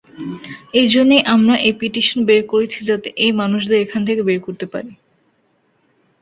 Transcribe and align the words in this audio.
এজন্যই 0.83 1.23
আমরা 1.33 1.55
এই 1.59 1.73
পিটিশন 1.79 2.19
বের 2.25 2.43
করেছি 2.47 2.79
যাতে 2.85 3.07
এই 3.17 3.31
মানুষদের 3.41 3.77
এখান 3.81 4.01
থেকে 4.07 4.21
বের 4.23 4.39
করতে 4.39 4.65
পারি। 4.73 4.91